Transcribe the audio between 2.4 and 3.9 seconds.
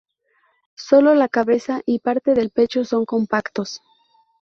pecho son compactos.